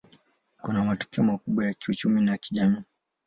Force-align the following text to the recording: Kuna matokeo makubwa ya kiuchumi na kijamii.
Kuna 0.61 0.85
matokeo 0.85 1.23
makubwa 1.23 1.65
ya 1.65 1.73
kiuchumi 1.73 2.21
na 2.21 2.37
kijamii. 2.37 2.83